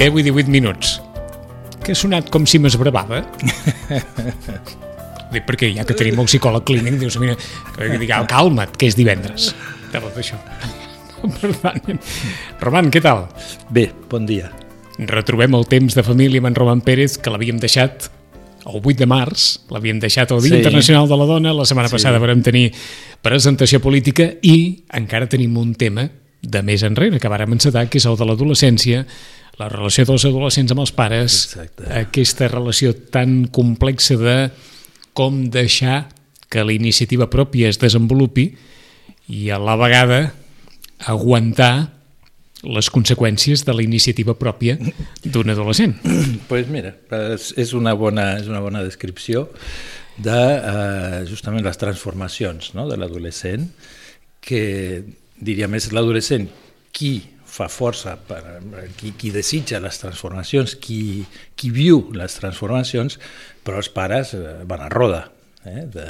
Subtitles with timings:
[0.00, 0.96] Deu i 18 minuts.
[1.84, 3.20] Que ha sonat com si m'esbravava.
[5.30, 7.36] Dic, perquè ja que tenim el psicòleg clínic, dius, mira,
[7.76, 9.52] que dic, "Ah, calma't, que és divendres.
[9.92, 10.38] De tot això.
[11.20, 12.00] Per tant,
[12.60, 13.26] Roman, què tal?
[13.68, 14.48] Bé, bon dia.
[14.98, 18.08] Retrobem el temps de família amb en Roman Pérez, que l'havíem deixat
[18.66, 20.62] el 8 de març, l'havíem deixat el Dia Sí.
[20.64, 21.96] Internacional de la Dona, la setmana Sí.
[21.96, 22.72] passada vam tenir
[23.22, 26.08] presentació política i encara tenim un tema
[26.42, 29.06] de més enrere, que vàrem encetar, que és el de l'adolescència,
[29.60, 31.86] la relació dels adolescents amb els pares, Exacte.
[32.00, 34.36] aquesta relació tan complexa de
[35.16, 36.06] com deixar
[36.50, 38.48] que la iniciativa pròpia es desenvolupi
[39.30, 40.20] i a la vegada
[41.06, 41.92] aguantar
[42.64, 44.76] les conseqüències de la iniciativa pròpia
[45.24, 45.94] d'un adolescent.
[46.50, 46.94] pues mira,
[47.32, 49.48] és, una bona, és una bona descripció
[50.20, 52.88] de eh, justament les transformacions no?
[52.90, 53.70] de l'adolescent,
[54.40, 54.64] que
[55.40, 56.48] diria més l'adolescent
[56.92, 57.14] qui
[57.50, 58.40] fa força, per,
[58.98, 61.26] qui, qui desitja les transformacions, qui,
[61.58, 63.18] qui viu les transformacions,
[63.66, 65.26] però els pares eh, van a roda.
[65.66, 65.84] Eh?
[65.92, 66.06] De,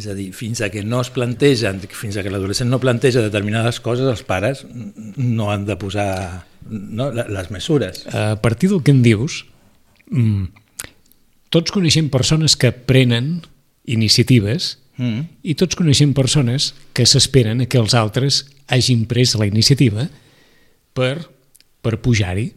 [0.00, 3.24] és a dir, fins a que no es plantegen, fins a que l'adolescent no planteja
[3.24, 6.08] determinades coses, els pares no han de posar
[6.68, 8.06] no, les mesures.
[8.14, 9.42] A partir del que em dius,
[10.08, 10.48] mm,
[11.52, 13.40] tots coneixem persones que prenen
[13.88, 15.28] iniciatives Mm.
[15.46, 20.08] i tots coneixem persones que s'esperen que els altres hagin pres la iniciativa
[20.94, 21.16] per,
[21.82, 22.48] per pujar-hi.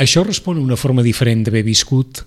[0.00, 2.24] Això respon a una forma diferent d'haver viscut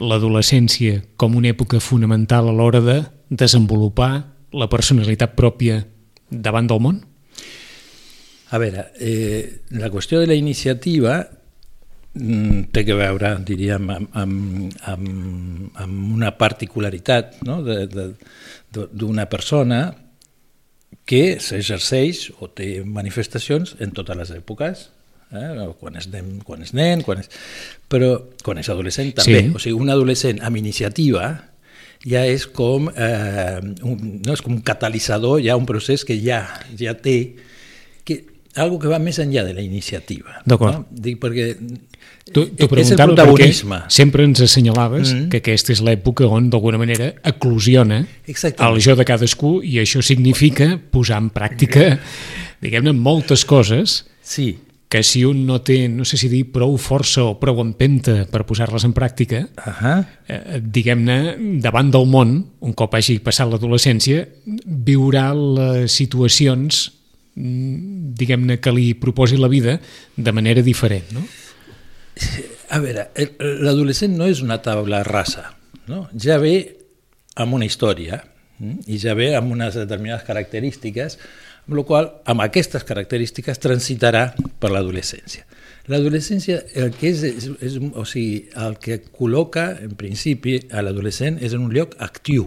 [0.00, 2.98] l'adolescència com una època fonamental a l'hora de
[3.28, 4.12] desenvolupar
[4.56, 5.80] la personalitat pròpia
[6.30, 7.00] davant del món?
[8.50, 11.20] A veure, eh, la qüestió de la iniciativa
[12.14, 14.88] mm, té que veure, diríem, amb, amb,
[15.84, 17.60] amb, una particularitat no?
[17.62, 19.84] d'una persona
[21.10, 24.86] que s'exerceix o té manifestacions en totes les èpoques,
[25.34, 25.68] eh?
[25.80, 27.30] quan, és nen, quan és nen, quan és...
[27.90, 28.12] però
[28.46, 29.40] quan és adolescent també.
[29.48, 29.54] Sí.
[29.54, 31.32] O sigui, un adolescent amb iniciativa
[32.06, 36.44] ja és com, eh, un, no, és com un catalitzador, ja un procés que ja,
[36.78, 37.16] ja té
[38.06, 38.22] que,
[38.56, 40.40] algo que va més enllà de la iniciativa.
[40.44, 40.74] D'acord.
[40.74, 40.86] No?
[40.90, 41.52] Dic perquè
[42.32, 43.76] T'ho és t'ho el protagonisme.
[43.76, 45.28] perquè sempre ens assenyalaves Mm.
[45.30, 48.74] que aquesta és l'època on d'alguna manera eclosiona Exactament.
[48.76, 51.98] el jo de cadascú i això significa posar en pràctica
[52.62, 54.58] diguem-ne moltes coses Sí,
[54.88, 58.44] que si un no té, no sé si dir prou força o prou empenta per
[58.46, 60.06] posar-les en pràctica, Ahà.
[60.28, 64.28] eh, diguem-ne, davant del món, un cop hagi passat l'adolescència,
[64.66, 66.92] viurà les situacions
[67.34, 69.78] diguem-ne que li proposi la vida
[70.16, 71.22] de manera diferent, no?
[72.70, 73.08] A veure,
[73.62, 75.46] l'adolescent no és una taula rasa,
[75.88, 76.04] no?
[76.14, 76.54] ja ve
[77.40, 78.20] amb una història
[78.58, 78.84] mm?
[78.92, 81.16] i ja ve amb unes determinades característiques,
[81.66, 84.28] amb la qual amb aquestes característiques transitarà
[84.60, 85.46] per l'adolescència.
[85.90, 91.40] L'adolescència, el que és, és, és, o sigui, el que col·loca, en principi, a l'adolescent
[91.42, 92.46] és en un lloc actiu.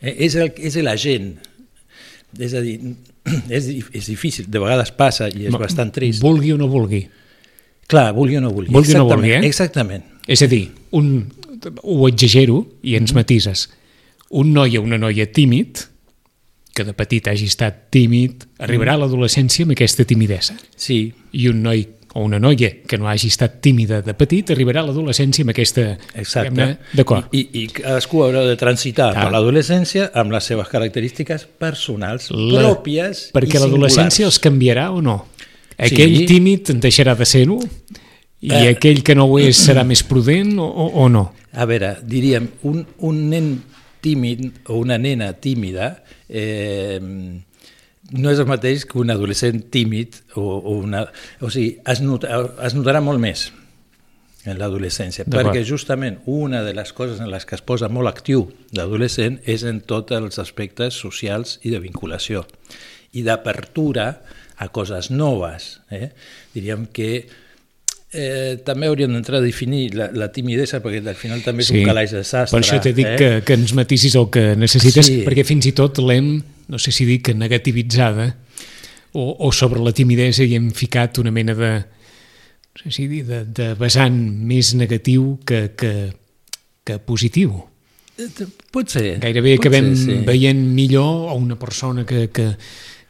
[0.00, 1.34] Eh, és, el, és l'agent.
[2.38, 2.78] És a dir,
[3.58, 6.22] és, és difícil, de vegades passa i és Ma- bastant trist.
[6.24, 7.04] Vulgui o no vulgui.
[7.90, 8.72] Clar, vulgui o no vulgui.
[8.72, 9.42] Vulgui o no vulgui, eh?
[9.46, 10.04] Exactament.
[10.26, 11.10] És a dir, un,
[11.82, 13.66] ho exagero i ens matises.
[14.34, 15.84] Un noi o una noia tímid,
[16.74, 20.56] que de petit hagi estat tímid, arribarà a l'adolescència amb aquesta timidesa.
[20.74, 24.80] Sí, I un noi o una noia que no hagi estat tímida de petit arribarà
[24.84, 25.98] a l'adolescència amb aquesta...
[26.14, 26.66] exacte.
[26.94, 27.26] D'acord.
[27.34, 29.24] I, I cadascú haurà de transitar Ah.
[29.24, 35.26] per l'adolescència amb les seves característiques personals La- pròpies Perquè l'adolescència els canviarà o no?
[35.76, 36.26] Aquell Sí.
[36.26, 37.58] tímid deixarà de ser-ho
[38.40, 38.68] i Eh.
[38.76, 41.32] aquell que no ho és serà més prudent o, o, o no?
[41.52, 43.62] A veure, diríem, un, un nen
[44.00, 47.00] tímid o una nena tímida eh,
[48.12, 51.06] no és el mateix que un adolescent tímid o, o una...
[51.40, 53.48] O sigui, es, not, es notarà molt més
[54.44, 58.44] en l'adolescència, perquè justament una de les coses en les que es posa molt actiu
[58.76, 62.44] l'adolescent és en tots els aspectes socials i de vinculació
[63.16, 64.10] i d'apertura
[64.60, 65.78] a coses noves.
[65.90, 66.10] Eh?
[66.52, 67.08] Diríem que
[68.14, 71.80] eh, també hauríem d'entrar a definir la, la timidesa, perquè al final també és sí,
[71.80, 72.58] un calaix de sastre.
[72.58, 73.16] Per això t'he dit eh?
[73.18, 75.22] que, que ens maticis el que necessites, sí.
[75.26, 76.36] perquè fins i tot l'hem,
[76.68, 78.36] no sé si dir que negativitzada,
[79.12, 81.70] o, o sobre la timidesa hi hem ficat una mena de,
[82.74, 84.16] no sé si dir, de, de vessant
[84.48, 85.92] més negatiu que, que,
[86.84, 87.54] que positiu.
[88.18, 88.28] Eh,
[88.74, 89.20] pot ser.
[89.22, 90.18] Gairebé pot acabem ser, sí.
[90.26, 92.50] veient millor a una persona que, que,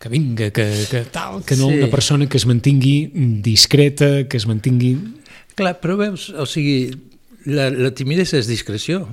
[0.01, 1.79] que vinga, que, que tal, que no sí.
[1.81, 4.99] una persona que es mantingui discreta, que es mantingui...
[5.57, 6.91] Clar, però veus, o sigui,
[7.47, 9.07] la, la timidesa és discreció,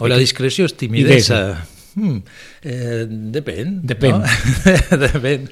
[0.00, 1.66] o la discreció és timidesa.
[1.94, 2.20] Hmm,
[2.62, 3.80] eh, depèn.
[3.86, 4.20] Depèn.
[4.20, 5.00] No?
[5.06, 5.48] depèn.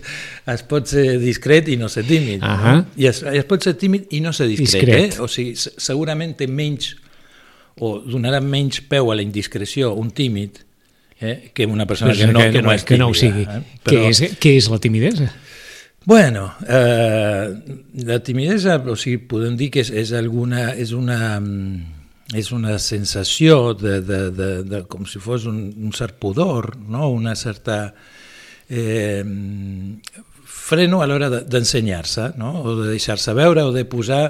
[0.54, 2.42] Es pot ser discret i no ser tímid.
[2.42, 2.76] Uh -huh.
[2.76, 2.86] no?
[2.96, 4.86] I es, es pot ser tímid i no ser discret.
[4.86, 5.18] discret.
[5.18, 5.20] Eh?
[5.20, 6.96] O sigui, segurament té menys
[7.80, 10.50] o donarà menys peu a la indiscreció un tímid
[11.20, 12.86] eh, que una persona que no, que, no, és tímida.
[12.86, 13.42] Que no ho sigui.
[13.42, 13.62] Eh?
[13.82, 13.90] Però...
[13.90, 15.32] Què, és, què és la timidesa?
[16.08, 17.54] Bueno, eh,
[18.06, 21.36] la timidesa, o sigui, podem dir que és, és, alguna, és, una,
[22.36, 27.08] és una sensació de, de, de, de com si fos un, un cert pudor, no?
[27.14, 27.94] una certa
[28.68, 29.24] eh,
[30.44, 32.52] freno a l'hora d'ensenyar-se, no?
[32.60, 34.22] o de deixar-se veure, o de posar,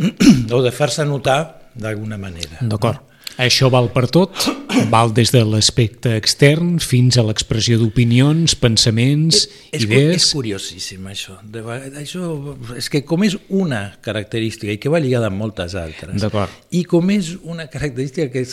[0.56, 1.40] o de fer-se notar
[1.74, 2.62] d'alguna manera.
[2.62, 3.02] D'acord.
[3.02, 3.11] No?
[3.40, 4.44] Això val per tot,
[4.92, 10.16] val des de l'aspecte extern fins a l'expressió d'opinions, pensaments, és, idees...
[10.18, 11.38] És curiosíssim això.
[11.42, 11.62] De,
[12.02, 12.28] això.
[12.76, 16.26] És que com és una característica i que va lligada amb moltes altres,
[16.70, 18.44] i com és una característica que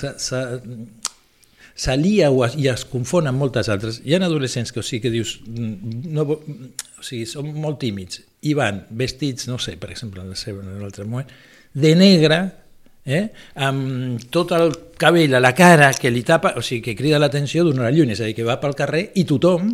[1.79, 5.37] s'alia i es confon amb moltes altres, hi ha adolescents que, o sigui, que dius,
[5.47, 11.03] no, o sigui, són molt tímids i van vestits, no sé, per exemple, en l'altre
[11.03, 11.27] moment,
[11.75, 12.39] de negre
[13.05, 13.29] eh?
[13.55, 17.63] amb tot el cabell a la cara que li tapa, o sigui, que crida l'atenció
[17.65, 19.71] d'una lluny, és a dir, que va pel carrer i tothom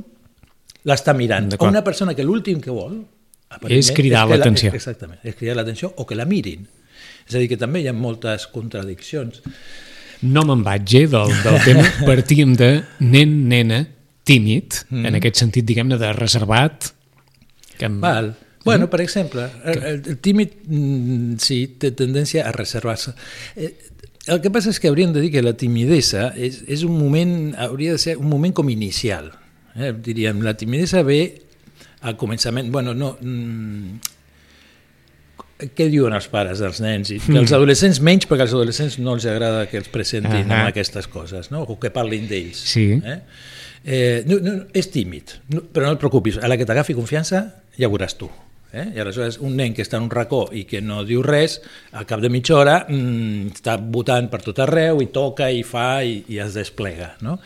[0.86, 1.52] l'està mirant.
[1.58, 3.00] O una persona que l'últim que vol
[3.72, 4.72] és cridar l'atenció.
[4.72, 6.68] La, exactament, és cridar l'atenció o que la mirin.
[7.26, 9.42] És a dir, que també hi ha moltes contradiccions.
[10.26, 11.86] No me'n vaig, eh, del, del tema.
[12.12, 12.72] Partíem de
[13.02, 13.84] nen, nena,
[14.26, 15.06] tímid, mm.
[15.10, 16.92] en aquest sentit, diguem-ne, de reservat.
[17.76, 18.02] Que amb...
[18.06, 18.34] Val
[18.66, 23.14] Bueno, per exemple, el, el tímid mm, sí, té tendència a reservar-se.
[23.56, 23.70] Eh,
[24.26, 27.54] el que passa és que hauríem de dir que la timidesa és, és un moment,
[27.62, 29.30] hauria de ser un moment com inicial.
[29.78, 29.92] Eh?
[29.94, 31.22] Diríem, la timidesa ve
[32.02, 33.16] al començament, bueno, no...
[33.22, 34.12] Mm,
[35.56, 37.14] què diuen els pares dels nens?
[37.14, 37.56] I que els hmm.
[37.56, 40.58] adolescents menys, perquè als adolescents no els agrada que els presentin uh -huh.
[40.58, 41.62] amb aquestes coses, no?
[41.62, 42.58] o que parlin d'ells.
[42.58, 43.00] Sí.
[43.00, 43.20] Eh?
[43.86, 47.62] Eh, no, no, és tímid, no, però no et preocupis, a la que t'agafi confiança
[47.78, 48.30] ja veuràs tu.
[48.76, 48.90] Eh?
[48.98, 51.62] I aleshores un nen que està en un racó i que no diu res,
[51.96, 56.04] al cap de mitja hora mmm, està votant per tot arreu i toca i fa
[56.04, 57.14] i, i es desplega.
[57.24, 57.38] No?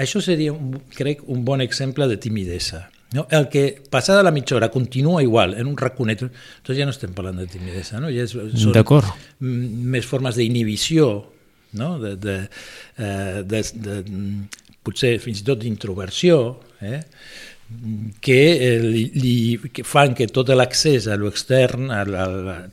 [0.00, 2.86] Això seria, un, crec, un bon exemple de timidesa.
[3.12, 3.26] No?
[3.34, 7.12] El que passada la mitja hora continua igual en un raconet, doncs ja no estem
[7.16, 8.12] parlant de timidesa, no?
[8.14, 8.70] ja és, són
[9.40, 11.10] més formes d'inhibició,
[11.74, 11.96] no?
[11.98, 12.36] de, de,
[13.02, 16.38] eh, de, de, de, potser fins i tot d'introversió,
[16.80, 17.02] eh?
[18.20, 21.90] Que, eh, li, que fan que tot l'accés a l'extern,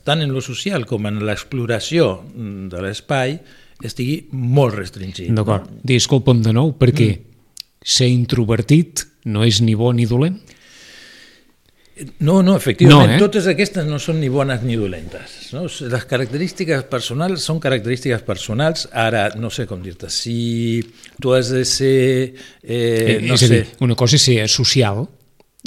[0.04, 3.38] tant en lo social com en l'exploració mm, de l'espai,
[3.84, 5.30] estigui molt restringit.
[5.34, 5.70] D'acord.
[5.86, 7.40] Disculpa'm de nou, perquè mm.
[7.82, 10.38] ser introvertit no és ni bo ni dolent?
[12.20, 13.20] No, no, efectivament, no, eh?
[13.20, 15.36] totes aquestes no són ni bones ni dolentes.
[15.54, 15.64] No?
[15.66, 18.86] Les característiques personals són característiques personals.
[18.92, 20.80] Ara, no sé com dir-te, si
[21.20, 21.94] tu has de ser...
[22.62, 23.48] Eh, no és sé...
[23.48, 25.06] a dir, una cosa és ser social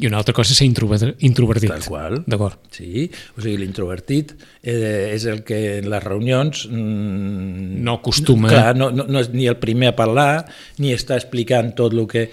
[0.02, 1.68] i una altra cosa és ser introvertit.
[1.68, 2.22] Tal qual.
[2.24, 2.62] D'acord.
[2.74, 4.32] Sí, o sigui, l'introvertit
[4.64, 6.64] eh, és el que en les reunions...
[6.72, 8.50] Mm, no acostuma...
[8.50, 10.32] Clar, no, no, no és ni el primer a parlar,
[10.80, 12.30] ni està explicant tot el que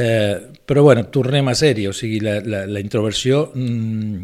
[0.00, 4.20] Eh, però bueno, tornem a ser-hi, o sigui, la, la, la introversió mm,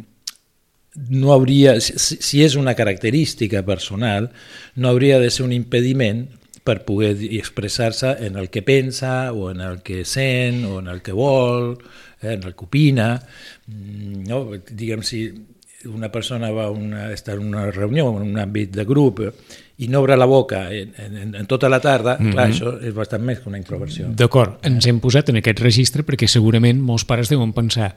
[1.10, 4.30] no hauria, si, si és una característica personal,
[4.76, 6.28] no hauria de ser un impediment
[6.64, 11.02] per poder expressar-se en el que pensa o en el que sent o en el
[11.02, 11.74] que vol,
[12.22, 13.08] eh, en el que opina.
[13.66, 14.44] Mm, no?
[14.70, 15.26] Diguem, si
[15.86, 19.20] una persona va a una, estar en una reunió, en un àmbit de grup,
[19.78, 22.32] i no obre la boca en, en, en tota la tarda, mm -hmm.
[22.32, 24.08] clar, això és bastant més que una introversió.
[24.08, 27.96] D'acord, ens hem posat en aquest registre perquè segurament molts pares deuen pensar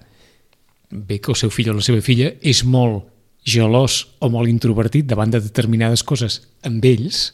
[0.89, 3.06] bé que el seu fill o la seva filla és molt
[3.46, 7.34] gelós o molt introvertit davant de determinades coses amb ells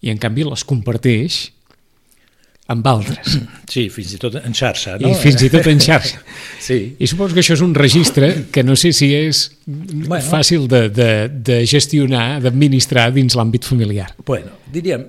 [0.00, 1.52] i en canvi les comparteix
[2.72, 3.34] amb altres.
[3.68, 5.10] Sí, fins i tot en xarxa, No?
[5.10, 6.20] I fins i tot en xarxa.
[6.64, 6.94] Sí.
[6.96, 10.24] I suposo que això és un registre que no sé si és bueno.
[10.24, 14.06] Fàcil de, de, de gestionar, d'administrar dins l'àmbit familiar.
[14.24, 15.04] Bueno, diríem,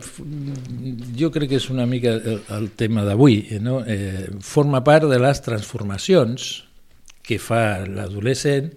[1.16, 3.80] jo crec que és una mica el, el tema d'avui, no?
[3.88, 6.50] eh, forma part de les transformacions
[7.24, 8.74] que fa l'adolescent,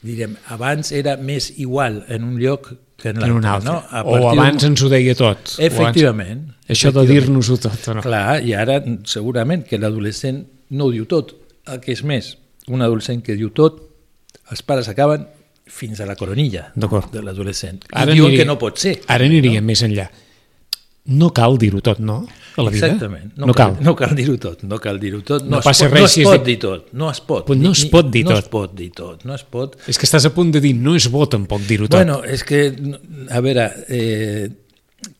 [0.00, 2.72] diríem, abans era més igual en un lloc
[3.10, 3.70] en En un altre.
[3.72, 3.82] No?
[3.90, 5.28] A O abans ens ho deia tot.
[5.28, 6.48] O abans- Efectivament.
[6.68, 7.08] Això de efectivament.
[7.08, 8.02] dir-nos-ho tot, no?
[8.02, 11.34] Clar, i ara segurament que l'adolescent no ho diu tot.
[11.66, 12.36] El que és més,
[12.68, 13.80] un adolescent que diu tot,
[14.50, 15.26] els pares acaben
[15.66, 17.84] fins a la coronilla de l'adolescent.
[17.92, 19.00] I diuen aniria- que no pot ser.
[19.06, 20.10] Ara aniríem més enllà.
[21.04, 22.20] No cal dir-ho tot, no?
[22.56, 22.86] A la vida?
[22.86, 23.32] Exactament.
[23.36, 23.72] No, cal.
[23.82, 24.60] No cal dir-ho tot.
[24.62, 25.42] No cal dir-ho tot.
[25.50, 26.92] No es passa pot, res no es pot de- dir tot.
[26.94, 27.46] No es pot.
[27.48, 28.38] Però no es pot dir no tot.
[28.44, 29.24] es pot dir tot.
[29.26, 29.74] No es pot.
[29.90, 31.98] És que estàs a punt de dir no és bo tampoc dir-ho tot.
[31.98, 32.60] Bueno, és que,
[33.30, 34.48] a veure, eh,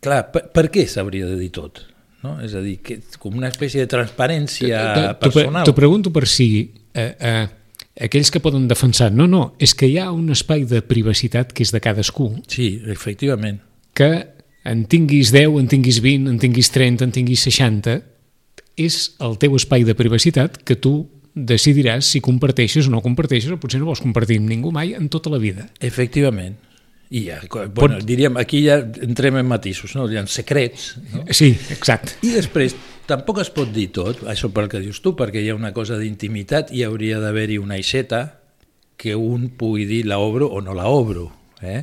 [0.00, 1.82] clar, per, per què s'hauria de dir tot?
[2.22, 2.36] No?
[2.40, 5.64] És a dir, que com una espècie de transparència T'ho pre- personal.
[5.66, 6.46] T'ho pregunto per si
[6.94, 7.48] eh, eh,
[8.06, 11.64] aquells que poden defensar no, no, és que hi ha un espai de privacitat que
[11.66, 13.58] és de cadascú Sí, efectivament.
[13.92, 14.28] que
[14.64, 17.99] en tinguis 10, en tinguis 20, en tinguis 30, en tinguis 60,
[18.81, 23.61] és el teu espai de privacitat que tu decidiràs si comparteixes o no comparteixes, o
[23.61, 25.69] potser no vols compartir amb ningú mai en tota la vida.
[25.81, 26.59] Efectivament.
[27.12, 27.40] I ja,
[27.75, 30.07] bueno, diríem, aquí ja entrem en matisos, no?
[30.09, 31.26] Ha secrets, no?
[31.28, 32.16] Sí, exacte.
[32.25, 32.76] I després,
[33.09, 35.99] tampoc es pot dir tot, això pel que dius tu, perquè hi ha una cosa
[36.00, 38.23] d'intimitat i hauria d'haver-hi una aixeta
[38.97, 41.28] que un pugui dir la obro o no la obro.
[41.61, 41.83] Eh?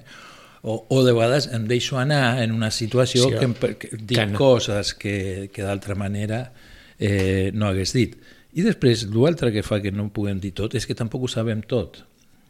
[0.61, 4.17] O, o de vegades em deixo anar en una situació Sí, que, em, que dic
[4.17, 4.37] que no.
[4.37, 6.51] coses que, que d'altra manera
[6.99, 8.17] eh, no hagués dit.
[8.57, 11.31] I després, l'altre que fa que no ho puguem dir tot és que tampoc ho
[11.31, 12.01] sabem tot.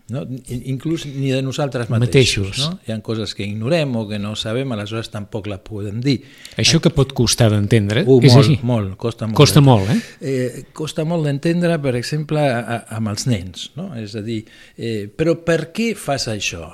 [0.09, 0.23] No?
[0.49, 2.47] In- Inclús ni de nosaltres mateixos.
[2.49, 2.63] Mateixos.
[2.65, 2.79] No?
[2.87, 6.23] Hi ha coses que ignorem o que no sabem, aleshores tampoc la podem dir.
[6.57, 8.57] Això que pot costar d'entendre Uh, és molt, així.
[8.65, 9.37] molt, costa molt.
[9.37, 9.99] Costa molt, eh?
[10.21, 13.91] Eh, costa molt d'entendre, per exemple, a, a, amb els nens, no?
[14.01, 14.41] És a dir,
[14.81, 16.65] eh, però per què fas això?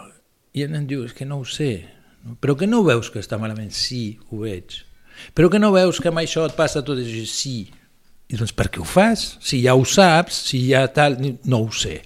[0.56, 1.86] I el nen diu, és que no ho sé.
[2.42, 3.74] Però que no veus que està malament?
[3.76, 4.80] Sí, ho veig.
[5.36, 7.26] Però que no veus que amb això et passa tot això?
[7.30, 7.58] Sí.
[8.26, 9.36] I doncs per què ho fas?
[9.44, 11.20] Si ja ho saps, si ja tal...
[11.46, 12.00] No ho sé.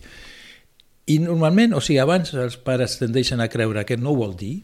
[1.09, 4.57] I normalment, o sigui, abans els pares tendeixen a creure que no ho vol dir,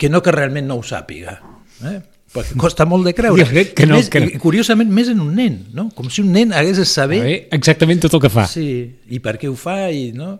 [0.00, 1.38] que no que realment no ho sàpiga.
[1.86, 2.00] Eh?
[2.30, 3.46] Perquè costa molt de creure.
[3.76, 4.32] Que no, més, que no.
[4.42, 5.88] Curiosament, més en un nen, no?
[5.96, 7.22] Com si un nen hagués de saber...
[7.54, 8.48] Exactament tot el que fa.
[8.50, 8.68] Sí,
[9.10, 10.38] i per què ho fa, i no...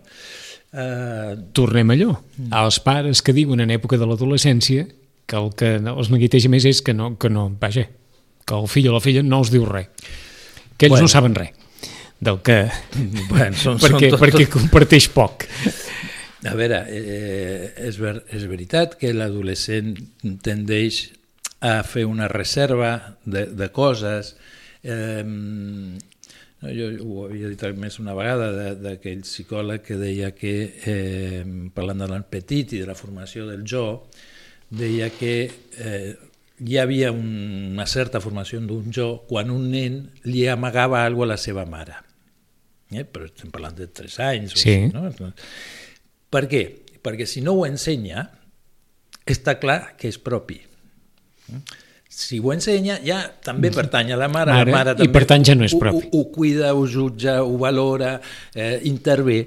[0.71, 2.13] Uh, Tornem allò.
[2.63, 4.85] Els pares que diuen en època de l'adolescència
[5.27, 7.87] que el que no- els neguiteja més és que no, que no, vaja,
[8.47, 9.89] que el fill o la filla no els diu res.
[10.77, 11.05] Que ells Bueno.
[11.05, 11.51] no saben res
[12.21, 12.69] del que...
[13.29, 15.45] bueno, són, perquè, són tot, perquè comparteix poc.
[16.47, 19.91] A veure, eh, és, ver, és veritat que l'adolescent
[20.41, 21.09] tendeix
[21.61, 24.35] a fer una reserva de, de coses.
[24.83, 25.21] Eh,
[26.69, 30.51] jo ho havia dit més una vegada de- d'aquell psicòleg que deia que,
[30.85, 34.07] eh, parlant de l'any petit i de la formació del jo,
[34.69, 35.49] deia que
[35.79, 36.15] eh,
[36.61, 41.35] hi havia un, una certa formació d'un jo quan un nen li amagava alguna a
[41.35, 41.95] la seva mare.
[42.91, 43.05] Eh?
[43.05, 44.53] Però estem parlant de 3 anys.
[44.53, 44.69] o Sí.
[44.69, 45.33] així, No?
[46.29, 46.61] Per què?
[47.01, 48.29] Perquè si no ho ensenya,
[49.25, 50.61] està clar que és propi.
[52.11, 55.23] Si ho ensenya, ja també pertany a la mare, Mare, la mare i també per
[55.29, 56.09] tant ja no és ho- propi.
[56.11, 58.17] Ho, ho cuida, ho jutja, ho valora,
[58.53, 59.37] eh, intervé.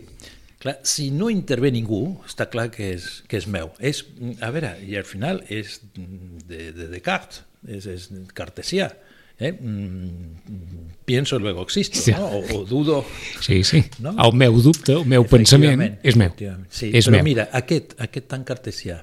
[0.64, 3.68] Clar, si no intervé ningú, està clar que és, que és meu.
[3.78, 4.00] És,
[4.40, 8.88] a veure, i al final és de, de Descartes, és, és cartesià.
[9.37, 9.50] Eh?
[9.52, 12.12] Mm, Pienso, luego existo, Sí.
[12.12, 12.25] no?
[12.28, 13.04] o, o dudo,
[13.42, 13.85] Sí, sí.
[14.00, 14.14] No?
[14.25, 16.33] El meu dubte, el meu pensament és meu.
[16.71, 17.25] Sí, és però meu.
[17.26, 19.02] mira, aquest, aquest tan cartesià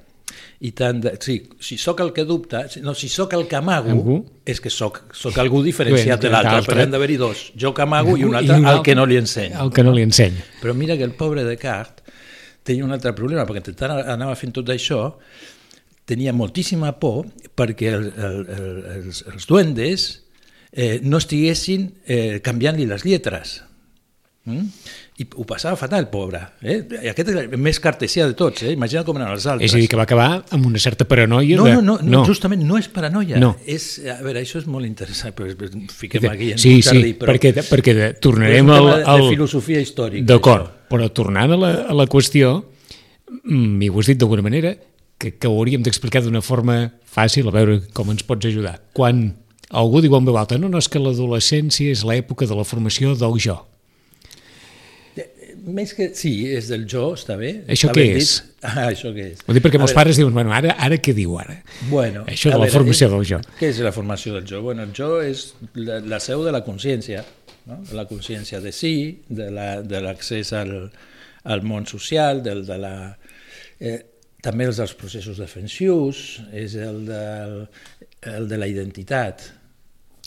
[0.60, 3.90] i tan de, sí, si sóc el que dubta, no, si sóc el que amago,
[3.90, 4.16] Algú?
[4.46, 7.82] és que sóc, sóc algú diferenciat Bé, de l'altre, perquè han d'haver-hi dos, jo que
[7.82, 9.58] amago i un I altre un al altre- que no li ensenyo.
[9.64, 10.44] El que no li ensenya.
[10.62, 12.04] Però mira que el pobre Descartes
[12.62, 15.16] tenia un altre problema, perquè intentant anava fent tot això,
[16.06, 20.06] tenia moltíssima por perquè el, el, el, els, els duendes
[20.72, 23.62] eh, no estiguessin eh, canviant-li les lletres.
[24.44, 24.66] Mm?
[25.22, 26.40] I ho passava fatal, pobre.
[26.64, 26.80] Eh?
[27.04, 28.72] I aquest és el més cartesià de tots, eh?
[28.74, 29.68] imagina com eren els altres.
[29.68, 31.74] És a dir, que va acabar amb una certa paranoia no, de...
[31.78, 33.40] no, no, no, justament no és paranoia.
[33.42, 33.52] No.
[33.68, 35.52] És, a veure, això és molt interessant, però
[35.92, 38.88] fiquem aquí en sí, un sí, però, perquè, perquè de, tornarem al...
[38.90, 39.26] de, al...
[39.26, 40.26] de filosofia històrica.
[40.32, 42.56] D'acord, però tornant a la, a la qüestió,
[43.44, 44.74] mm, i ho has dit d'alguna manera,
[45.22, 48.80] que, que ho hauríem d'explicar d'una forma fàcil, a veure com ens pots ajudar.
[48.96, 49.28] Quan
[49.70, 53.14] algú diu en veu alta, no, no, és que l'adolescència és l'època de la formació
[53.18, 53.60] del jo.
[55.64, 56.08] Més que...
[56.18, 57.52] Sí, és del jo, està bé.
[57.70, 58.32] Això està què ben és?
[58.40, 58.48] dit.
[58.62, 59.40] Ah, això què és?
[59.42, 61.56] Ho dic perquè A molts veure, pares diuen, bueno, ara, ara què diu ara?
[61.88, 63.40] Bueno, Això a la veure, formació eh, del jo.
[63.58, 64.60] Què és la formació del jo?
[64.62, 67.24] Bueno, el jo és la, la seu de la consciència,
[67.66, 67.80] no?
[67.98, 68.94] la consciència de si,
[69.26, 70.86] de l'accés la, de al,
[71.56, 72.94] al món social, del, de la,
[73.82, 73.98] eh,
[74.46, 76.22] també els dels processos defensius,
[76.54, 77.58] és el, del,
[78.36, 79.48] el de la identitat,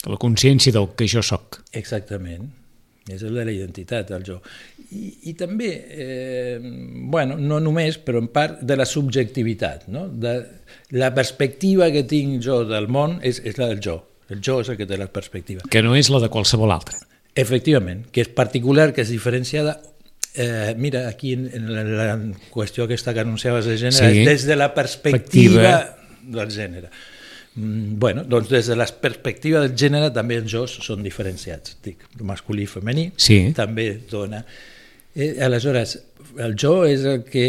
[0.06, 1.56] La consciència del que jo sóc.
[1.74, 2.50] Exactament,
[3.08, 4.40] és el de la identitat, el jo.
[4.90, 6.58] I, i també, eh,
[7.10, 10.08] bueno, no només, però en part de la subjectivitat, no?
[10.08, 10.36] de
[10.98, 14.00] la perspectiva que tinc jo del món és, és la del jo.
[14.28, 15.62] El jo és el que té la perspectiva.
[15.70, 16.98] Que no és la de qualsevol altre.
[17.36, 19.78] Efectivament, que és particular, que és diferenciada
[20.38, 22.06] Eh, mira, aquí en, en la, la
[22.52, 24.18] qüestió aquesta que anunciaves de gènere, Sí.
[24.20, 26.34] és des de la perspectiva, Perspectiva.
[26.42, 26.90] del gènere.
[27.56, 32.02] Mm, bueno, doncs des de la perspectiva del gènere també els jos són diferenciats, dic,
[32.20, 33.52] masculí i femení, Sí.
[33.56, 34.42] també dona.
[35.16, 35.96] Eh, aleshores,
[36.38, 37.46] el jo és el que,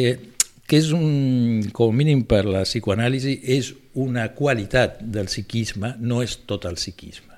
[0.65, 6.21] que és un, com a mínim per la psicoanàlisi, és una qualitat del psiquisme, no
[6.23, 7.33] és tot el psiquisme.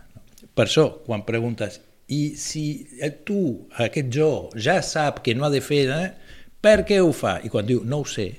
[0.54, 5.50] Per això, quan preguntes, i si eh, tu, aquest jo, ja sap que no ha
[5.50, 6.12] de fer, eh,
[6.62, 7.40] per què ho fa?
[7.44, 8.30] I quan diu, no ho sé,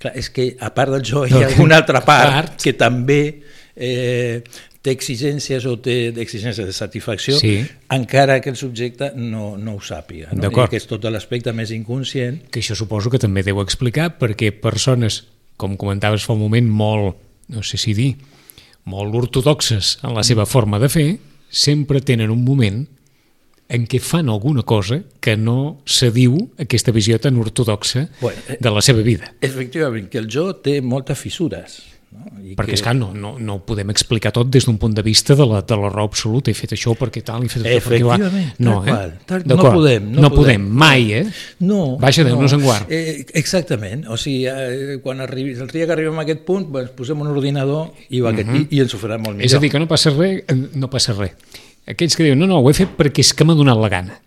[0.00, 2.56] clar, és que a part del jo hi ha una altra Part.
[2.62, 3.22] que també
[3.80, 4.42] eh,
[4.80, 7.66] té exigències o té exigències de satisfacció, Sí.
[7.90, 10.30] encara que el subjecte no, no ho sàpiga.
[10.32, 10.48] No?
[10.48, 12.46] I que és tot l'aspecte més inconscient.
[12.50, 15.24] Que això suposo que també deu explicar perquè persones,
[15.56, 17.16] com comentaves fa un moment, molt,
[17.48, 18.14] no sé si dir,
[18.84, 21.18] molt ortodoxes en la seva forma de fer,
[21.50, 22.86] sempre tenen un moment
[23.70, 28.56] en què fan alguna cosa que no s'adiu a aquesta visió tan ortodoxa Bueno, eh,
[28.58, 29.34] de la seva vida.
[29.40, 31.89] Efectivament, que el jo té moltes fissures.
[32.10, 32.24] No?
[32.42, 32.74] I Perquè, que...
[32.80, 35.60] esclar, no, no, no ho podem explicar tot des d'un punt de vista de la,
[35.62, 36.50] de la raó absoluta.
[36.50, 38.00] He fet això perquè tal, he fet això perquè...
[38.02, 38.16] va.
[38.66, 38.90] No, eh?
[38.90, 39.44] qual.
[39.46, 40.66] No podem, no no podem, podem.
[40.82, 41.22] mai, eh?
[41.62, 42.42] No, Vaja, Déu no.
[42.42, 42.90] nos en guard.
[42.90, 46.90] Eh, exactament, o sigui, eh, quan arribi, el dia que arribem a aquest punt, doncs
[46.98, 49.46] posem un ordinador i, va aquest, i, i ens ho farà molt millor.
[49.46, 51.36] És a dir, que no passa res, eh, no passa res.
[51.94, 54.18] Aquells que diuen, no, no, ho he fet perquè és que m'ha donat la gana.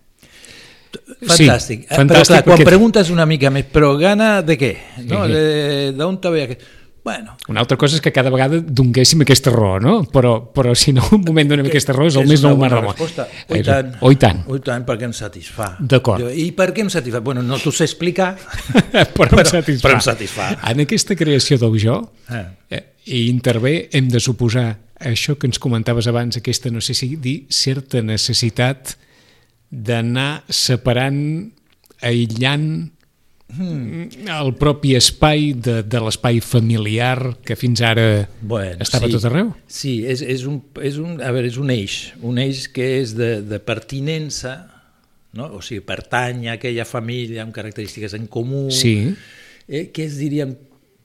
[1.24, 1.84] Fantàstic.
[1.84, 4.72] Sí, Eh, fantàstic però clar, quan perquè- preguntes una mica més, però gana de què?
[5.04, 5.24] No?
[5.28, 5.92] Sí.
[5.98, 6.64] D'on te ve aquest?
[7.04, 9.98] Bueno, Una altra cosa és que cada vegada donguéssim aquesta raó, no?
[10.08, 12.80] Però, però si no, un moment donem aquesta raó és el és més normal del
[12.86, 12.94] món.
[12.94, 13.26] resposta.
[13.50, 13.90] Oh, Eh, i tant.
[14.00, 14.40] Oh, i tant.
[14.48, 15.74] Oh, i tant, perquè em satisfà.
[15.78, 16.24] D'acord.
[16.32, 17.20] I per què em satisfà?
[17.20, 18.38] Bueno, no t'ho sé explicar.
[19.12, 19.82] però, Però- em satisfà.
[19.90, 20.48] però em satisfà.
[20.72, 21.98] En aquesta creació del jo,
[22.32, 22.46] Ah.
[22.70, 27.16] eh, hi intervé, hem de suposar, això que ens comentaves abans, aquesta, no sé si
[27.16, 28.96] dir, certa necessitat
[29.70, 31.52] d'anar separant,
[32.00, 32.93] aïllant.
[33.58, 39.12] El propi espai de, de l'espai familiar que fins ara Bueno, estava sí.
[39.16, 39.52] tot arreu?
[39.70, 43.14] Sí, és, és, un, és, un, a veure, és un eix, un eix que és
[43.18, 44.56] de, de pertinença,
[45.34, 45.50] no?
[45.58, 49.14] o sigui, pertany a aquella família amb característiques en comú, Sí,
[49.68, 50.56] eh, que és, diríem,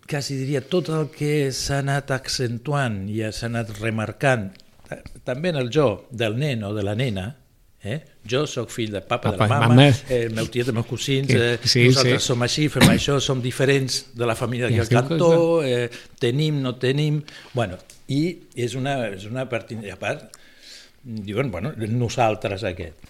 [0.09, 4.49] quasi diria, tot el que s'ha anat accentuant i s'ha anat remarcant,
[4.89, 7.27] ta- també en el jo del nen o de la nena,
[7.83, 7.99] eh?
[8.29, 9.85] jo sóc fill de papa, Papa, de la mama, mama.
[10.09, 12.27] eh, el meu tiet, els meus cosins, eh, sí, nosaltres sí.
[12.27, 15.89] som així, fem això, som diferents de la família d'aquí Ja al cantó, eh,
[16.19, 17.21] tenim, no tenim...
[17.53, 19.71] Bueno, i és una, és una part...
[19.71, 20.35] I a part,
[21.03, 23.07] diuen, bueno, nosaltres aquest.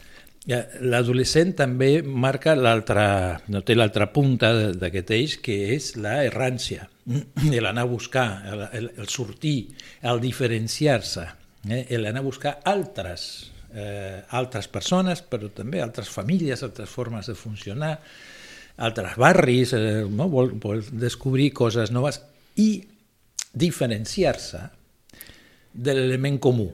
[0.81, 6.87] L'adolescent també marca l'altra, no té l'altra punta de- d'aquest eix, que és la errància,
[7.51, 11.25] l'anar a buscar, el, el, el sortir, el diferenciar-se,
[11.69, 11.83] eh?
[11.97, 17.95] l'anar a buscar altres, eh, altres persones, però també altres famílies, altres formes de funcionar,
[18.79, 20.29] altres barris, eh, no?
[20.31, 22.21] vol, vol descobrir coses noves
[22.59, 22.71] i
[23.53, 24.61] diferenciar-se
[25.73, 26.69] de l'element comú.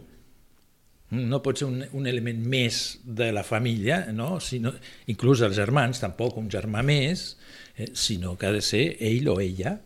[1.15, 4.39] No pot ser un, un element més de la família, no?
[4.41, 4.73] sinó,
[5.11, 7.35] inclús els germans, tampoc un germà més,
[7.75, 9.77] eh, sinó que ha de ser ell o ella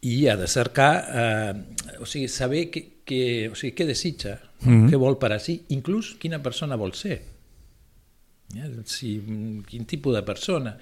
[0.00, 4.70] i ha de cercar, eh, o sigui, saber que, que, o sigui, què desitja, mm
[4.70, 4.90] -hmm.
[4.92, 7.20] què vol per a si, inclús quina persona vol ser.
[8.56, 8.70] Eh?
[8.84, 9.14] Si,
[9.68, 10.76] quin tipus de persona.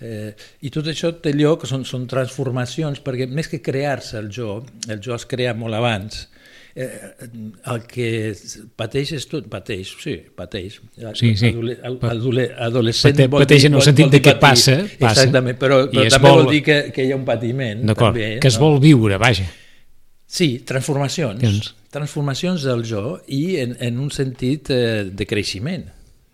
[0.00, 4.58] Eh, I tot això té lloc, són, són transformacions, perquè més que crear-se el jo,
[4.88, 6.26] el jo es crea molt abans,
[6.76, 6.90] eh,
[7.72, 8.34] el que
[8.76, 10.76] pateix és tot, pateix, sí, pateix.
[11.14, 11.46] Sí, sí.
[11.48, 11.78] Adole,
[12.10, 15.22] adole, adolescent Pate- vol pateix en el vol- sentit vol de que passa, passa.
[15.22, 17.80] Exactament, però, però també vol- vol dir que, que hi ha un patiment.
[17.86, 19.48] d'acord, també, que es vol viure, vaja.
[20.26, 21.40] Sí, transformacions.
[21.42, 21.72] Doncs.
[21.94, 25.86] Transformacions del jo i en, en un sentit eh, de creixement,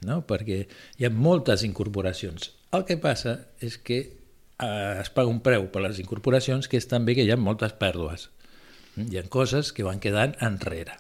[0.09, 0.23] no?
[0.27, 0.65] perquè
[0.99, 2.51] hi ha moltes incorporacions.
[2.73, 6.89] El que passa és que eh, es paga un preu per les incorporacions que és
[6.89, 8.31] també que hi ha moltes pèrdues.
[8.97, 10.97] Hi ha coses que van quedant enrere.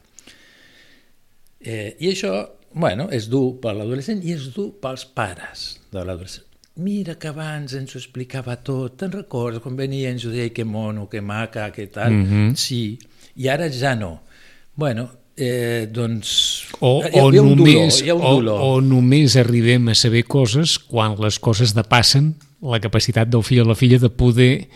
[1.62, 2.36] Eh, I això,
[2.74, 6.51] bueno, és dur per l'adolescent i és dur pels pares de l'adolescent.
[6.76, 10.52] Mira que abans ens ho explicava tot, te'n recordes quan venia i ens ho deia
[10.54, 12.12] que mono, que maca, que tal?
[12.12, 12.30] Mhm.
[12.30, 12.54] -hmm.
[12.56, 12.98] Sí,
[13.36, 14.22] i ara ja no.
[14.74, 16.68] Bueno, eh, doncs...
[16.80, 18.60] O, hi ha, o, hi només, dolor, hi ha un o, dolor.
[18.60, 23.68] o només arribem a saber coses quan les coses depassen la capacitat del fill o
[23.68, 24.68] la filla de poder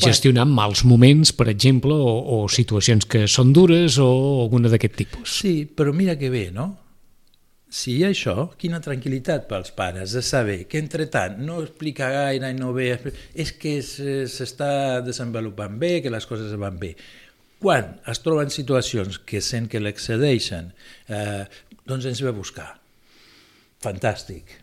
[0.00, 4.08] gestionar mals moments, per exemple, o, o situacions que són dures o
[4.44, 5.40] alguna d'aquest tipus.
[5.42, 6.70] Sí, però mira que bé, no?
[7.70, 12.08] Si hi ha això, quina tranquil·litat pels pares de saber que, entre tant, no explica
[12.10, 12.88] gaire i no ve...
[13.38, 14.00] És que es-
[14.34, 16.96] s'està desenvolupant bé, que les coses van bé.
[17.62, 20.72] Quan es troben situacions que sent que l'excedeixen,
[21.14, 21.44] eh,
[21.86, 22.72] doncs ens ve a buscar.
[23.84, 24.56] Fantàstic.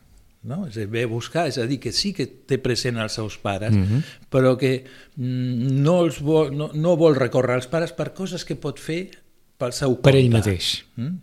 [0.48, 0.66] No?
[0.68, 3.16] És a dir, ve a buscar, és a dir, que sí que té present els
[3.16, 4.04] seus pares, mm -hmm.
[4.30, 4.84] però que
[5.16, 9.12] mm, no, els vol, no, no vol recórrer als pares per coses que pot fer
[9.58, 10.12] pel seu compte.
[10.12, 10.84] Per ell mateix.
[10.96, 11.18] Mm?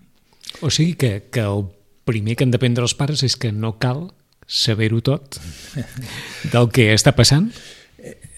[0.63, 1.65] O sigui que, que el
[2.05, 4.09] primer que han d'aprendre els pares és que no cal
[4.45, 5.41] saber-ho tot
[6.53, 7.49] del que està passant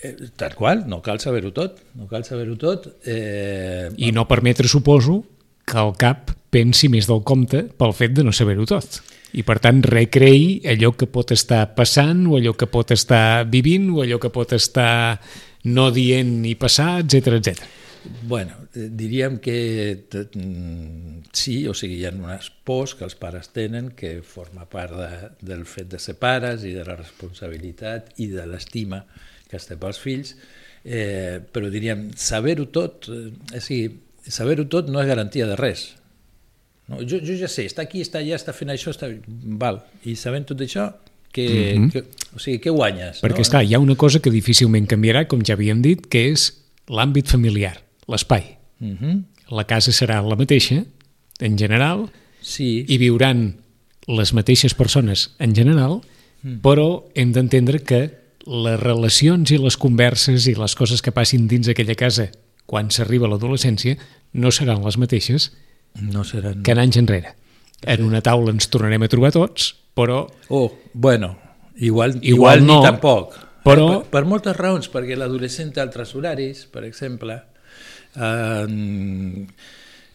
[0.07, 2.87] Eh, tal qual, no cal saber-ho tot, no cal saber-ho tot.
[3.09, 5.23] Eh, i no permetre, suposo,
[5.67, 9.01] que el cap pensi més del compte pel fet de no saber-ho tot.
[9.37, 13.91] I, per tant, recreï allò que pot estar passant o allò que pot estar vivint
[13.91, 15.19] o allò que pot estar
[15.67, 17.67] no dient ni passar, etc etc.
[18.23, 19.57] Bueno, eh, diríem que
[20.13, 24.95] mm, sí, o sigui, hi ha unes pors que els pares tenen que forma part
[24.97, 25.11] de,
[25.41, 29.03] del fet de ser pares i de la responsabilitat i de l'estima
[29.47, 30.35] que es té pels fills,
[30.85, 35.89] eh, però diríem, saber-ho tot, eh, o sigui, saber-ho tot no és garantia de res.
[36.87, 39.11] No, jo, jo ja sé, està aquí, està allà, està fent això, està...
[39.59, 39.81] Val.
[40.07, 40.91] I sabent tot això,
[41.33, 41.91] que, mm -hmm.
[41.93, 43.23] que, o sigui, què guanyes?
[43.23, 43.47] Perquè, no?
[43.47, 46.53] esclar, hi ha una cosa que difícilment canviarà, com ja havíem dit, que és
[46.89, 48.56] l'àmbit familiar, l'espai.
[48.79, 49.25] Mm -hmm.
[49.51, 50.85] La casa serà la mateixa,
[51.41, 52.11] en general,
[52.41, 53.57] Sí, i viuran
[54.07, 56.01] les mateixes persones en general,
[56.43, 56.61] Mm.
[56.63, 58.11] però hem d'entendre que
[58.47, 62.31] les relacions i les converses i les coses que passin dins aquella casa
[62.67, 63.97] quan s'arriba a l'adolescència
[64.33, 65.53] no seran les mateixes
[66.01, 66.63] no seran...
[66.63, 67.35] que en anys enrere.
[67.83, 71.37] En una taula ens tornarem a trobar tots, però Oh, bueno,
[71.77, 73.35] igual, Igual igual, no, ni tampoc.
[73.65, 77.43] però- Per, per moltes raons, perquè l'adolescent té altres horaris, per exemple,
[78.17, 79.47] eh,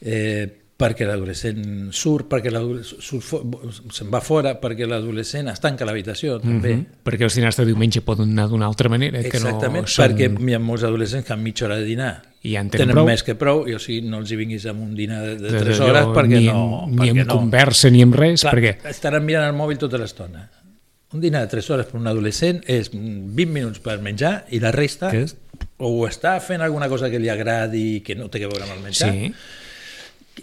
[0.01, 0.49] eh,
[0.81, 6.73] perquè l'adolescent surt, perquè se'n va fora, perquè l'adolescent es tanca l'habitació, també.
[6.73, 7.03] mm -hmm.
[7.05, 10.05] perquè els dinars de diumenge poden anar d'una altra manera, que Exactament, no són...
[10.05, 12.23] perquè hi ha molts adolescents que han mitja hora de dinar.
[12.41, 13.05] I ja en tenen tenen prou.
[13.05, 15.51] més que prou, i o sigui, no els hi vinguis amb un dinar de, de
[15.51, 16.87] de- 3 d'allò, hores perquè ni, no...
[16.87, 17.35] Ni perquè amb no.
[17.35, 18.89] conversa ni amb res, Clar, perquè...
[18.89, 20.49] estaran mirant el mòbil tota l'estona.
[21.13, 24.71] Un dinar de 3 hores per un adolescent és 20 minuts per menjar i la
[24.71, 25.35] resta Què és?
[25.82, 28.86] O està fent alguna cosa que li agradi que no té que veure amb el
[28.86, 29.32] menjar Sí,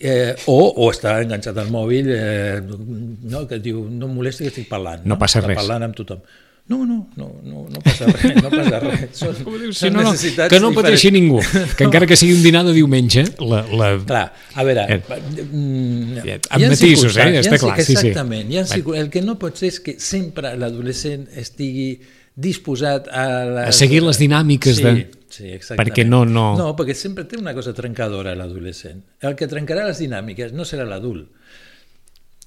[0.01, 4.53] eh, o, o està enganxat al mòbil eh, no, que diu no em molesti que
[4.55, 5.59] estic parlant No passa Està res.
[5.62, 6.20] parlant amb tothom
[6.68, 9.05] no, no, no, no, no passa res, no passa res.
[9.22, 10.11] Són, Com dius, són no, no,
[10.53, 11.38] que no pateixi ningú,
[11.79, 14.85] que encara que sigui un dinar de diumenge, la, la, Clar, a veure...
[14.85, 14.98] Eh,
[15.46, 17.24] mm, amb matisos, eh?
[17.24, 17.96] circumstàncies- Està clar, sí, sí.
[17.96, 18.53] Exactament.
[18.61, 21.88] Ha el que no pot ser és que sempre l'adolescent estigui
[22.37, 23.24] disposat a...
[23.48, 23.70] Les...
[23.70, 25.92] A seguir les dinàmiques sí, de- Sí, exactament.
[25.94, 29.02] perquè no- no- No, perquè sempre té una cosa trencadora l'adolescent.
[29.20, 31.28] El que trencarà les dinàmiques no serà l'adult.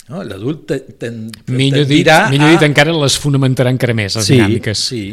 [0.10, 0.24] No?
[0.24, 1.12] L'adult te, te,
[1.48, 4.82] millor, dit, tendirà millor a- dit, encara les fonamentarà encara més, les sí, dinàmiques.
[4.90, 5.04] Sí,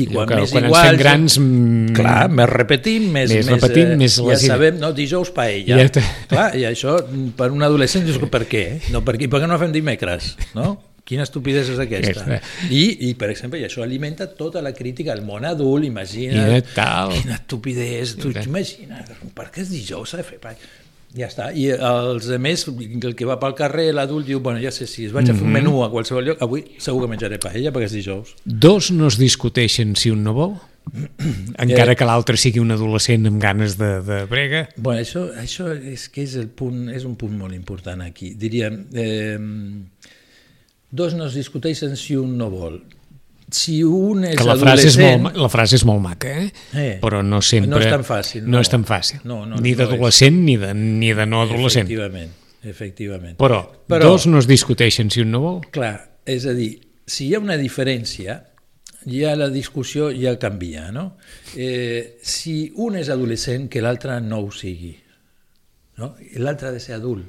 [0.00, 0.88] i Allò quan que més quan ens iguals...
[0.88, 3.30] fem grans, mm, Clar, més repetim, més...
[3.34, 5.76] més repetim, més ja les- sabem, no, dijous paella.
[5.82, 6.96] Ja te- Clar, i això,
[7.36, 8.64] per un adolescent, dius, per què?
[8.94, 9.28] No, per, què?
[9.28, 10.36] per què no fem dimecres?
[10.54, 10.78] No?
[11.10, 12.22] Quina estupidesa és aquesta?
[12.36, 16.44] Eh, I, I, per exemple, i això alimenta tota la crítica al món adult, imagina...
[16.52, 17.10] De tal.
[17.16, 19.02] Quina estupidesa, tu imagina,
[19.34, 20.12] per què és dijous?
[20.14, 20.38] S'ha de fer?
[21.18, 21.48] Ja està.
[21.58, 25.12] I els altres, el que va pel carrer, l'adult diu, bueno, ja sé, si es
[25.16, 25.48] vaig a fer Mhm.
[25.48, 28.36] un menú a qualsevol lloc, avui segur que menjaré paella perquè és dijous.
[28.44, 30.54] Dos no es discuteixen si un no vol,
[31.58, 31.96] encara Eh.
[31.96, 34.68] que l'altre sigui un adolescent amb ganes de, de brega.
[34.76, 38.32] Bueno, això, això és que és, el punt, és un punt molt important aquí.
[38.38, 39.36] Diríem, eh,
[40.90, 42.80] dos no es discuteixen si un no vol.
[43.50, 46.50] Si un és Que la frase, és molt, la frase és molt maca, eh?
[46.78, 46.92] Eh.
[47.02, 47.70] Però no sempre...
[47.72, 48.60] No és tan fàcil, No, no.
[48.62, 49.24] és tan fàcil.
[49.26, 51.88] No, no, ni no d'adolescent ni, de, ni de no adolescent.
[51.88, 52.30] Efectivament,
[52.62, 53.34] efectivament.
[53.40, 55.58] Però, Però- dos no es discuteixen si un no vol.
[55.74, 55.96] Clar,
[56.30, 56.76] és a dir,
[57.10, 58.38] si hi ha una diferència,
[59.10, 61.16] ja la discussió ja canvia, no?
[61.56, 64.94] Eh, si un és adolescent, que l'altre no ho sigui.
[65.98, 66.14] No?
[66.38, 67.26] L'altre ha de ser adult,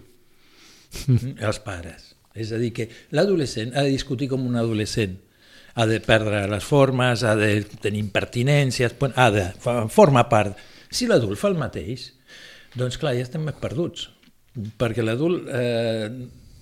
[1.49, 2.10] els pares.
[2.35, 5.17] És a dir, que l'adolescent ha de discutir com un adolescent,
[5.75, 10.57] ha de perdre les formes, ha de tenir impertinències, ha de fa- forma part.
[10.91, 12.09] Si l'adult fa el mateix,
[12.75, 14.09] doncs clar, ja estem més perduts,
[14.79, 16.09] perquè l'adult, eh,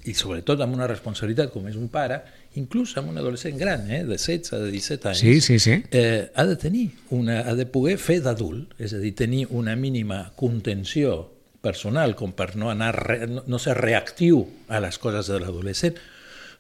[0.10, 2.19] i sobretot amb una responsabilitat com és un pare,
[2.58, 5.75] inclús amb un adolescent gran, eh, de 16, de 17 anys, Sí, sí, sí.
[5.91, 9.75] eh, ha de tenir una, ha de poder fer d'adult, és a dir, tenir una
[9.75, 15.27] mínima contenció personal com per no anar re, no, no ser reactiu a les coses
[15.31, 15.97] de l'adolescent,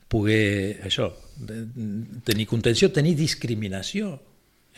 [0.09, 1.11] poder això,
[2.25, 4.15] tenir contenció, tenir discriminació,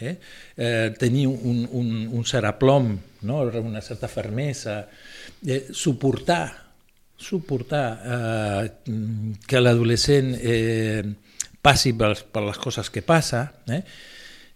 [0.01, 0.17] eh?
[0.57, 2.91] Eh, tenir un, un, un cert aplom,
[3.27, 3.41] no?
[3.61, 4.81] una certa fermesa,
[5.45, 6.45] eh, suportar,
[7.15, 8.71] suportar eh,
[9.47, 11.03] que l'adolescent eh,
[11.61, 13.83] passi per, per les coses que passa, eh?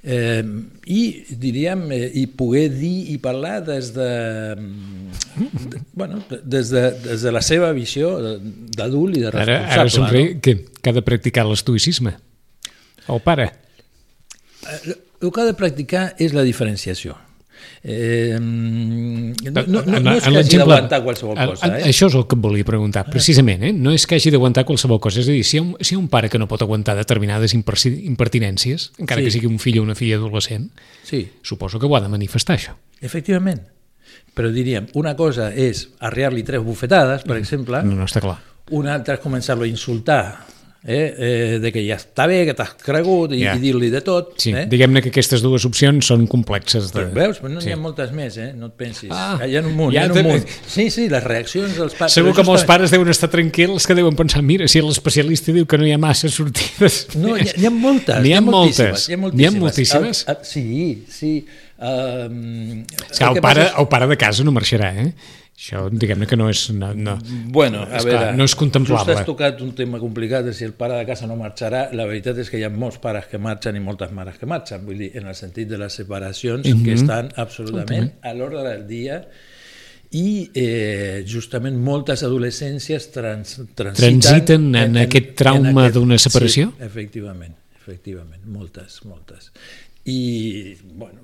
[0.06, 0.44] Eh,
[0.86, 1.00] i
[1.42, 4.10] diríem eh, i poder dir i parlar des de,
[4.54, 8.12] de bueno, de- des, de, des de la seva visió
[8.78, 9.82] d'adult i de Ara, responsable.
[9.82, 12.14] ara somriu que, que ha de practicar l'estoïcisme.
[13.10, 13.50] El pare.
[14.86, 14.94] no?
[15.26, 17.18] El que ha de practicar és la diferenciació.
[17.82, 18.38] Eh,
[19.52, 21.68] no, no, no, no és que hagi d'aguantar qualsevol cosa.
[21.78, 21.84] Eh?
[21.92, 23.64] Això és el que volia preguntar, precisament.
[23.64, 23.74] Eh?
[23.74, 25.20] No és que hagi d'aguantar qualsevol cosa.
[25.22, 26.62] És a dir, si hi ha un, si hi ha un pare que no pot
[26.62, 29.26] aguantar determinades impertinències, encara Sí.
[29.26, 30.70] que sigui un fill o una filla adolescent,
[31.04, 32.74] Sí, suposo que ho ha de manifestar, això.
[33.02, 33.62] efectivament.
[34.36, 38.40] Però diríem, una cosa és arriar-li tres bufetades, per exemple, No, no està clar.
[38.72, 40.46] una altra és començar-lo a insultar,
[40.88, 41.16] eh?
[41.18, 43.56] Eh, de que ja està bé, que t'has cregut, i, Ja.
[43.56, 44.36] i dir-li de tot.
[44.38, 44.66] Sí, eh?
[44.70, 46.92] diguem-ne que aquestes dues opcions són complexes.
[46.94, 47.00] De...
[47.08, 47.72] Però veus, però no n'hi Sí.
[47.74, 48.52] ha moltes més, eh?
[48.56, 49.10] no et pensis.
[49.12, 50.48] Ah, hi ha un munt, ja hi ha un també- munt.
[50.68, 52.14] Sí, sí, les reaccions dels pares.
[52.14, 55.66] Segur que molts justament- pares deuen estar tranquils, que deuen pensar, mira, si l'especialista diu
[55.66, 57.08] que no hi ha massa sortides...
[57.16, 58.22] No, hi ha, hi ha moltes.
[58.22, 59.10] N'hi ha moltíssimes, moltes.
[59.10, 59.62] Hi ha N'hi ha moltíssimes.
[59.62, 60.26] moltíssimes?
[60.28, 61.46] El, el, sí, sí.
[61.78, 65.10] Um, És que el, pare, el pare de casa no marxarà, eh?
[65.56, 66.66] Això, diguem-ne que no és...
[66.76, 67.14] No, no.
[67.56, 69.14] Bueno, a És veure, no és contemplable.
[69.14, 71.86] Just has tocat un tema complicat de si el pare de casa no marxarà.
[71.96, 74.84] La veritat és que hi ha molts pares que marxen i moltes mares que marxen,
[74.88, 76.84] vull dir, en el sentit de les separacions Mhm.
[76.84, 79.22] que estan absolutament a l'ordre del dia
[80.12, 86.74] i eh, justament moltes adolescències trans, transiten, Transiten en aquest trauma d'una separació?
[86.78, 89.52] Sí, efectivament, efectivament, moltes, moltes.
[90.06, 91.22] I bueno,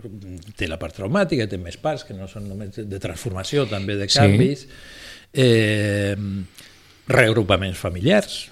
[0.57, 4.07] té la part traumàtica, té més parts que no són només de transformació, també de
[4.09, 4.17] Sí.
[4.17, 4.67] canvis,
[5.33, 6.15] eh,
[7.07, 8.51] reagrupaments familiars,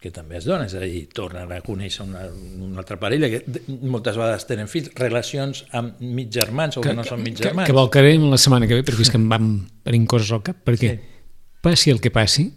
[0.00, 2.28] que també es dona, és a dir, tornen a conèixer una,
[2.62, 3.40] una altra parella que
[3.82, 7.48] moltes vegades tenen fills, relacions amb mig germans o que, que no són mig que,
[7.48, 7.66] germans.
[7.66, 9.48] que volcarem la setmana que ve, perquè és que em van
[9.84, 11.00] venint coses al cap, perquè Sí.
[11.60, 12.52] passi el que passi,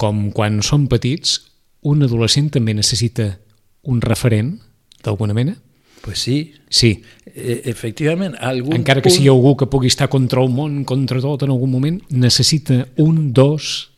[0.00, 1.42] com quan som petits,
[1.84, 3.38] un adolescent també necessita
[3.84, 4.56] un referent,
[5.04, 5.58] d'alguna mena?
[6.00, 9.16] Pues sí, Sí, eh, efectivament, algun encara que punt...
[9.18, 13.32] sigui algú que pugui estar contra el món, contra tot en algun moment, necessita un,
[13.34, 13.90] dos...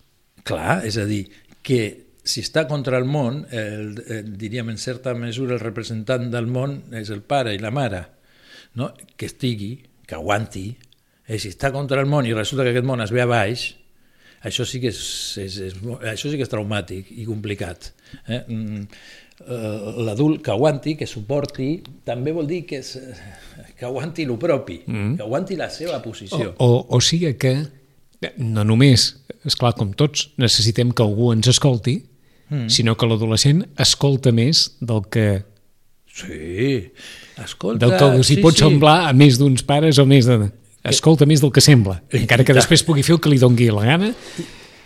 [0.49, 1.27] Clar, és a dir,
[1.61, 1.83] que
[2.25, 6.79] si està contra el món, el, el, diríem en certa mesura el representant del món
[6.97, 8.07] és el pare i la mare,
[8.81, 8.89] no?
[9.21, 9.75] que estigui,
[10.09, 10.71] que aguanti,
[11.29, 13.69] eh, si està contra el món i resulta que aquest món es ve a baix,
[14.43, 15.01] això sí que és,
[15.43, 15.75] és, és,
[16.13, 17.93] això sí que és traumàtic i complicat.
[18.27, 18.41] Eh?
[18.41, 18.87] Mm,
[19.47, 21.77] eh, L'adult que aguanti, que suporti,
[22.07, 22.97] també vol dir que, és,
[23.79, 25.15] que aguanti el propi, mm.
[25.19, 26.55] que aguanti la seva posició.
[26.59, 27.57] O, o sigui que
[28.39, 29.09] no només,
[29.47, 32.01] és clar com tots, necessitem que algú ens escolti,
[32.51, 32.69] mm.
[32.71, 35.27] sinó que l'adolescent escolta més del que,
[36.13, 36.93] Sí,
[37.43, 37.87] escolta...
[37.87, 38.67] del que els hi sí, pot sí.
[38.67, 40.51] semblar a més d'uns pares o més de...
[40.89, 43.87] Escolta més del que sembla, encara que després pugui fer el que li dongui la
[43.87, 44.11] gana.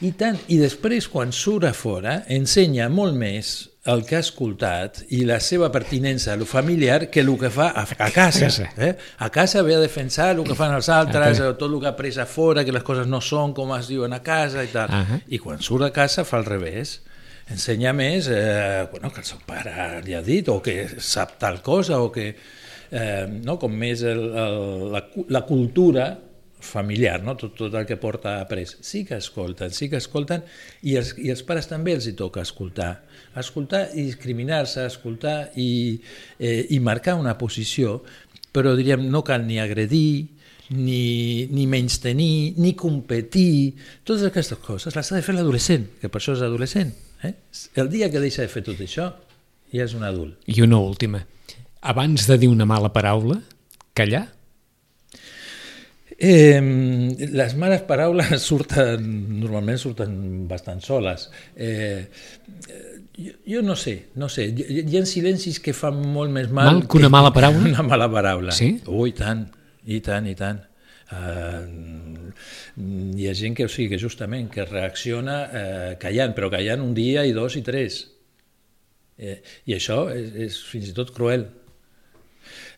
[0.05, 3.55] I tant, i després quan surt a fora ensenya molt més
[3.89, 7.71] el que ha escoltat i la seva pertinença a lo familiar que el que fa
[7.71, 8.51] a, a casa.
[8.77, 8.93] Eh?
[9.19, 11.95] A casa ve a defensar el que fan els altres, Ah, tot el que ha
[11.95, 14.91] après a fora, que les coses no són com es diuen a casa i tal.
[14.91, 15.21] Ah.
[15.29, 17.01] I quan surt a casa fa al revés.
[17.49, 21.63] Ensenya més eh, bueno, que el seu pare li ha dit o que sap tal
[21.63, 22.33] cosa o que
[22.91, 24.61] eh, no, com més el, el,
[24.93, 26.11] la, la cultura
[26.67, 27.37] familiar, no?
[27.37, 28.67] tot, tot el que porta après.
[28.67, 30.45] Sí que escolten, sí que escolten
[30.83, 32.93] i els, i els pares també els hi toca escoltar.
[33.37, 35.99] Escoltar i discriminar-se, escoltar i,
[36.39, 38.01] eh, i marcar una posició,
[38.53, 40.33] però diríem no cal ni agredir,
[40.71, 46.11] ni, ni menys tenir, ni competir, totes aquestes coses les ha de fer l'adolescent, que
[46.11, 46.91] per això és adolescent.
[47.23, 47.33] Eh?
[47.79, 49.13] El dia que deixa de fer tot això,
[49.73, 50.41] ja és un adult.
[50.51, 51.23] I una última.
[51.87, 53.39] Abans de dir una mala paraula,
[53.95, 54.25] callar?
[56.19, 56.61] Eh,
[57.19, 59.05] les males paraules surten,
[59.43, 60.15] normalment surten
[60.49, 61.29] bastant soles.
[61.55, 62.07] Eh,
[63.17, 64.49] jo, jo no sé, no sé.
[64.49, 66.73] Hi, hi ha silencis que fan molt més mal...
[66.73, 67.69] Mal que una mala paraula?
[67.73, 68.57] Una mala paraula.
[68.57, 68.73] Sí?
[68.89, 69.45] Ui, tant,
[69.85, 70.65] i tant, i tant.
[71.07, 72.33] Uh,
[73.15, 76.97] hi ha gent que, o sigui, que justament que reacciona uh, callant, però callant un
[76.97, 78.01] dia i dos i tres.
[79.17, 79.39] Eh,
[79.71, 81.47] I això és, és fins i tot cruel.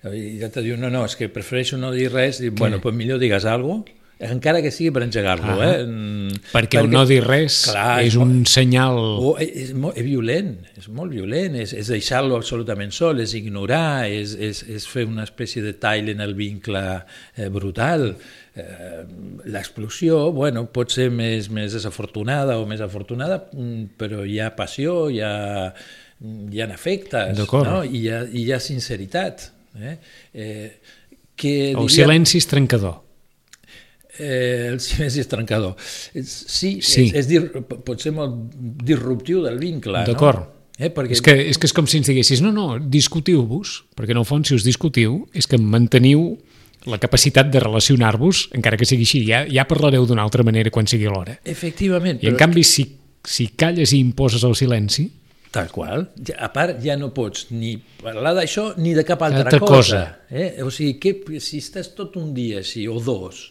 [0.07, 2.95] I ja te diu, no, no, és que prefereixo no dir res, i bueno, pues
[2.95, 5.55] millor digues alguna cosa encara que sigui per engegar-lo.
[5.63, 5.85] Ah, eh?
[5.87, 8.99] Mm, Perquè, el no dir res clar, és un senyal...
[8.99, 13.35] o és, és, molt, és violent, és molt violent, és, és deixar-lo absolutament sol, és
[13.39, 18.11] ignorar, és, és, és fer una espècie de tall en el vincle eh, brutal.
[18.59, 19.05] Eh,
[19.55, 25.05] L'explosió, bueno, pot ser més, més desafortunada o més afortunada, mm, però hi ha passió,
[25.15, 25.37] hi ha,
[26.19, 27.85] hi ha afectes, no?
[27.87, 29.53] I, hi ha, hi ha sinceritat.
[29.83, 29.99] Eh?
[30.35, 30.81] Eh,
[31.37, 33.03] que El diria- silenci és trencador.
[34.19, 35.77] Eh, el silenci és trencador.
[35.79, 37.05] Sí, Sí.
[37.09, 37.45] És, és dir,
[37.85, 38.35] pot ser molt
[38.85, 40.39] disruptiu del vincle, D'acord.
[40.41, 40.55] no?
[40.79, 44.15] Eh, perquè És que, és que és com si ens diguessis, no, no, discutiu-vos, perquè
[44.15, 46.37] en el fons si us discutiu és que manteniu
[46.87, 50.87] la capacitat de relacionar-vos, encara que sigui així, ja, ja parlareu d'una altra manera quan
[50.87, 51.35] sigui l'hora.
[51.45, 52.85] Efectivament, I en canvi, si,
[53.25, 55.11] si calles i imposes el silenci,
[55.51, 56.07] Tal qual.
[56.37, 60.01] A part, ja no pots ni parlar d'això ni de cap altra, Altra cosa.
[60.29, 60.59] Eh?
[60.65, 63.47] O sigui, que, si estàs tot un dia així, o dos,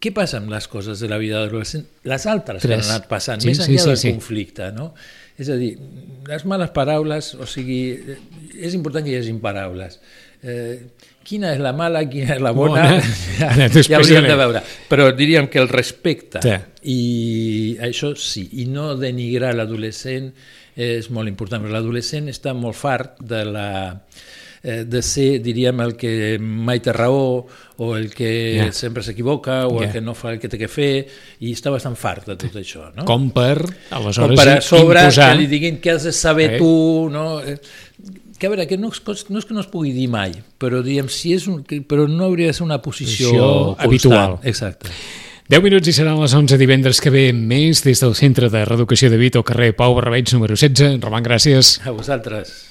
[0.00, 1.84] què passa amb les coses de la vida adolescent?
[2.08, 2.90] Les altres que han Tres.
[2.94, 4.12] anat passant, Sí, més sí, enllà sí, del sí.
[4.16, 4.90] conflicte, no?
[5.38, 5.74] És a dir,
[6.28, 8.18] les males paraules, o sigui, eh,
[8.58, 10.00] és important que hi hagin paraules.
[10.42, 10.80] Eh,
[11.28, 13.02] quina és la mala, quina és la bona, Bona.
[13.40, 13.52] ja,
[13.92, 14.62] ja hauríem de veure.
[14.90, 16.56] Però diríem que el respecte, Sí.
[16.90, 20.32] i això sí, i no denigrar l'adolescent
[20.78, 23.66] és molt important, perquè l'adolescent està molt fart de la
[24.62, 27.46] eh, de ser, diríem, el que mai té raó
[27.78, 28.72] o el que Ja.
[28.72, 29.86] sempre s'equivoca o Ja.
[29.86, 31.06] el que no fa el que té que fer
[31.40, 33.04] i està bastant fart de tot això, no?
[33.06, 35.28] com per, Com aleshores, per a sobre imposar...
[35.32, 36.58] que li diguin què has de saber Eh?
[36.58, 37.40] tu, no?
[37.40, 37.58] Eh,
[38.38, 40.78] Que a veure, que no, és- no és que no es pugui dir mai, però
[40.80, 44.38] diguem, si és un, però no hauria de ser una posició Posició habitual.
[44.44, 44.86] Exacte.
[45.48, 49.08] 10 minuts i seran les 11 divendres que ve més des del Centre de Reeducació
[49.08, 51.00] de Vit al carrer Pau Barrabeig número 16.
[51.00, 51.78] Roman, gràcies.
[51.88, 52.67] A vosaltres.